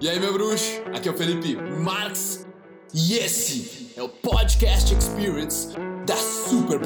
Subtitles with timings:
[0.00, 0.80] E aí, meu bruxo?
[0.94, 2.46] Aqui é o Felipe Marx
[2.94, 5.74] e esse é o Podcast Experience
[6.06, 6.78] da Super.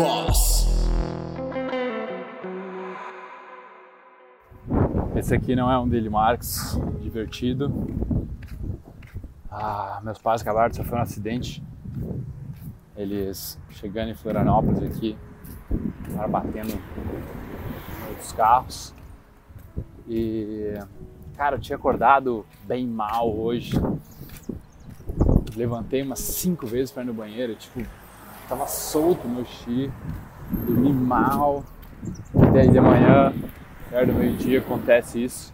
[5.14, 7.70] Esse aqui não é um dele Marx divertido.
[9.50, 11.62] Ah, meus pais acabaram de sofrer um acidente.
[12.96, 15.18] Eles chegando em Florianópolis aqui,
[16.08, 16.82] estavam batendo
[18.08, 18.94] outros carros.
[20.08, 20.78] E
[21.36, 23.72] Cara, eu tinha acordado bem mal hoje.
[25.56, 27.82] Levantei umas cinco vezes para ir no banheiro, tipo,
[28.48, 29.90] tava solto meu xixi,
[30.50, 31.64] dormi mal.
[32.54, 33.32] E aí de manhã,
[33.90, 35.52] perto do meio-dia, acontece isso.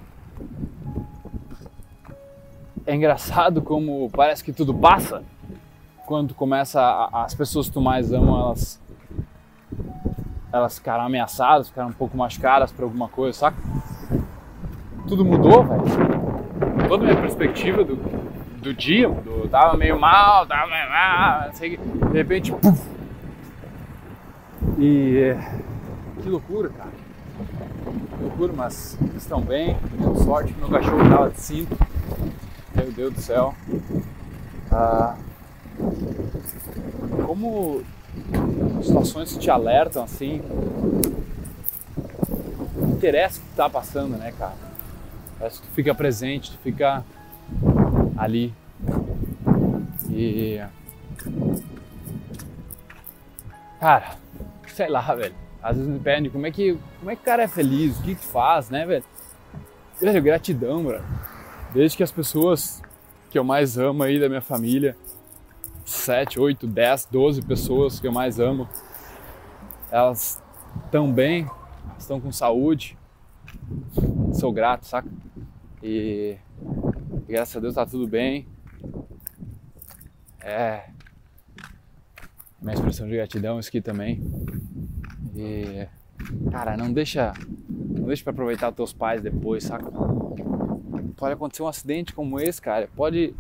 [2.87, 5.23] É engraçado como parece que tudo passa
[6.07, 8.81] quando começa a, as pessoas que tu mais ama, elas
[10.51, 13.59] elas ficaram ameaçadas, ficaram um pouco mais caras por alguma coisa, saca?
[15.09, 15.83] Tudo mudou, velho.
[16.87, 17.97] Toda a minha perspectiva do,
[18.61, 19.49] do dia mudou.
[19.49, 22.81] tava meio mal, tava meio mal, sei, de repente, puf.
[24.79, 25.35] E
[26.23, 26.91] que loucura, cara.
[28.17, 29.77] Que loucura, mas estão bem.
[29.99, 31.77] Deu sorte que meu cachorro tava de cinto.
[32.75, 33.55] Meu Deus do céu.
[34.71, 35.17] Ah,
[37.27, 37.83] como
[38.83, 40.43] situações que te alertam assim,
[42.93, 44.68] interessa o que tá passando, né, cara?
[45.39, 47.05] Parece que tu fica presente, tu fica
[48.17, 48.53] ali.
[50.11, 50.61] E.
[53.81, 54.17] Cara,
[54.67, 55.35] sei lá, velho.
[55.63, 58.03] Às vezes me pedem como é que, como é que o cara é feliz, o
[58.03, 59.05] que que faz, né, velho?
[60.01, 61.03] Velho, gratidão, bro.
[61.75, 62.83] Desde que as pessoas
[63.31, 64.97] que eu mais amo aí da minha família,
[65.85, 68.69] 7, 8, 10, 12 pessoas que eu mais amo,
[69.91, 70.43] elas
[70.85, 71.51] estão bem,
[71.99, 72.97] estão com saúde.
[74.33, 75.09] Sou grato, saca?
[75.83, 76.37] E
[77.29, 78.47] graças a Deus tá tudo bem.
[80.41, 80.85] É.
[82.61, 84.23] Minha expressão de gratidão isso aqui também.
[85.37, 85.87] E.
[86.51, 87.33] Cara, não deixa.
[87.69, 89.91] Não deixa pra aproveitar teus pais depois, saca?
[91.17, 92.89] Pode acontecer um acidente como esse, cara.
[92.97, 93.35] Pode.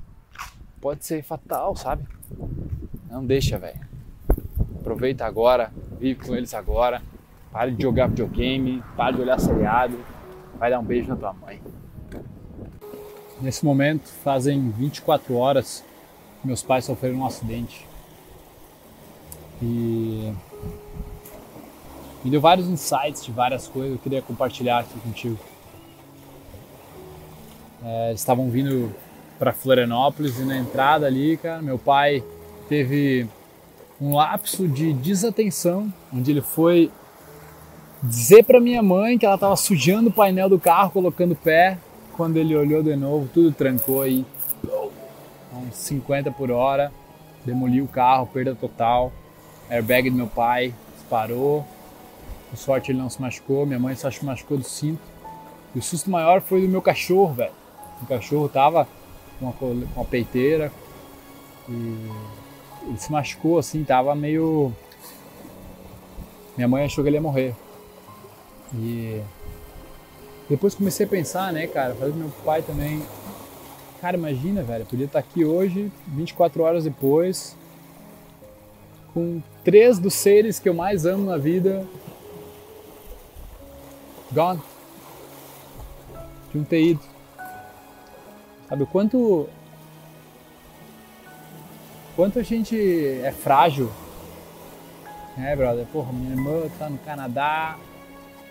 [0.80, 2.06] Pode ser fatal, sabe?
[3.10, 3.80] Não deixa, velho.
[4.78, 7.02] Aproveita agora, vive com eles agora.
[7.50, 9.98] Pare de jogar videogame, pare de olhar seriado.
[10.56, 11.60] Vai dar um beijo na tua mãe.
[13.40, 15.84] Nesse momento, fazem 24 horas
[16.40, 17.86] que meus pais sofreram um acidente.
[19.62, 20.32] E
[22.24, 25.38] me deu vários insights de várias coisas que eu queria compartilhar aqui contigo.
[27.84, 28.92] É, estavam vindo
[29.38, 32.24] para Florianópolis e na entrada ali, cara, meu pai
[32.68, 33.28] teve
[34.00, 36.90] um lapso de desatenção, onde ele foi
[38.02, 41.78] dizer para minha mãe que ela estava sujando o painel do carro, colocando o pé,
[42.18, 44.26] quando ele olhou de novo, tudo trancou aí,
[45.54, 46.92] uns 50 por hora,
[47.46, 49.12] demoliu o carro, perda total.
[49.70, 51.64] Airbag do meu pai disparou.
[52.50, 55.00] Por sorte ele não se machucou, minha mãe só se machucou do cinto.
[55.72, 57.52] E o susto maior foi do meu cachorro, velho.
[58.02, 58.88] O cachorro tava
[59.38, 60.72] com uma, com peiteira
[61.68, 62.10] e
[62.82, 64.72] ele se machucou assim, tava meio.
[66.56, 67.54] Minha mãe achou que ele ia morrer.
[68.74, 69.22] E
[70.48, 73.02] depois comecei a pensar, né, cara, falei meu pai também.
[74.00, 77.56] Cara, imagina, velho, podia estar aqui hoje, 24 horas depois,
[79.12, 81.84] com três dos seres que eu mais amo na vida
[84.32, 84.62] gone.
[86.52, 87.00] De um ter ido.
[88.68, 89.48] Sabe o quanto.
[92.16, 92.76] Quanto a gente
[93.22, 93.90] é frágil.
[95.36, 95.86] né, brother?
[95.86, 97.76] Porra, minha irmã tá no Canadá,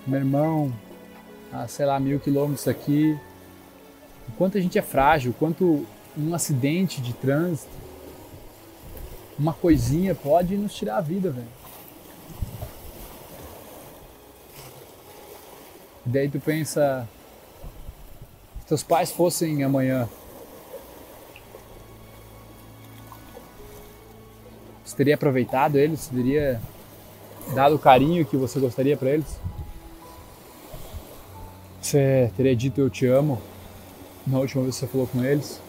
[0.06, 0.72] meu irmão
[1.52, 3.18] a, sei lá, mil quilômetros daqui.
[4.28, 5.86] O quanto a gente é frágil, o quanto
[6.18, 7.72] um acidente de trânsito,
[9.38, 11.48] uma coisinha pode nos tirar a vida, velho.
[16.06, 17.08] E daí tu pensa,
[18.62, 20.08] se teus pais fossem amanhã,
[24.84, 26.00] você teria aproveitado eles?
[26.00, 26.62] Você teria
[27.54, 29.40] dado o carinho que você gostaria para eles?
[31.88, 33.42] Você teria dito eu te amo
[34.26, 35.62] na última vez que você falou com eles?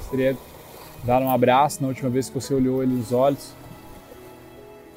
[0.00, 0.36] Você teria
[1.04, 3.52] dado um abraço na última vez que você olhou eles nos olhos?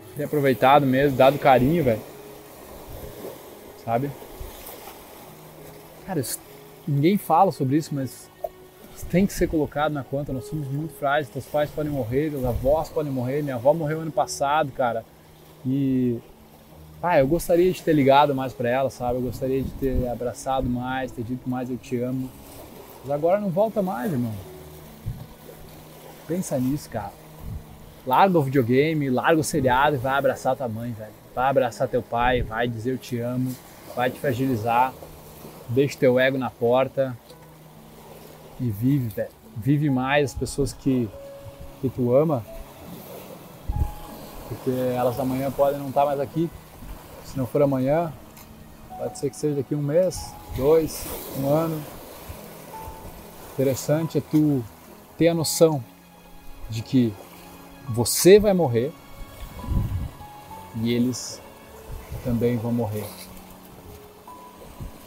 [0.10, 2.02] Teria aproveitado mesmo, dado carinho, velho.
[3.86, 4.10] Sabe?
[6.08, 6.40] Cara, isso,
[6.88, 8.28] ninguém fala sobre isso, mas
[8.96, 10.34] isso tem que ser colocado na conta.
[10.34, 11.30] Nós somos muito frágeis.
[11.30, 13.44] Teus pais podem morrer, teus avós podem morrer.
[13.44, 15.06] Minha avó morreu ano passado, cara.
[15.64, 16.18] E
[17.06, 19.16] ah, eu gostaria de ter ligado mais para ela, sabe?
[19.16, 22.30] Eu gostaria de ter abraçado mais, ter dito mais eu te amo.
[23.04, 24.32] Mas agora não volta mais, irmão.
[26.26, 27.12] Pensa nisso, cara.
[28.08, 31.12] Larga o videogame, larga o seriado e vai abraçar tua mãe, velho.
[31.36, 33.54] Vai abraçar teu pai, vai dizer eu te amo,
[33.94, 34.94] vai te fragilizar,
[35.68, 37.18] deixa teu ego na porta
[38.62, 39.30] e vive, velho.
[39.58, 41.10] Vive mais as pessoas que,
[41.82, 42.46] que tu ama,
[44.48, 46.50] porque elas amanhã podem não estar mais aqui.
[47.26, 48.14] Se não for amanhã,
[48.98, 51.06] pode ser que seja daqui um mês, dois,
[51.40, 51.82] um ano.
[53.54, 54.64] Interessante é tu
[55.18, 55.84] ter a noção
[56.70, 57.14] de que
[57.90, 58.92] você vai morrer
[60.82, 61.42] e eles
[62.24, 63.06] também vão morrer.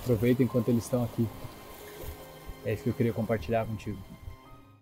[0.02, 1.26] Aproveita enquanto eles estão aqui.
[2.64, 3.98] É isso que eu queria compartilhar contigo.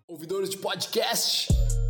[0.07, 1.47] Ouvidores de podcast,